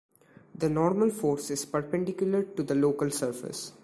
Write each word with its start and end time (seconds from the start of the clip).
The 0.55 0.67
normal 0.67 1.11
force 1.11 1.51
is 1.51 1.67
perpendicular 1.67 2.41
to 2.41 2.63
the 2.63 2.73
local 2.73 3.11
surface. 3.11 3.73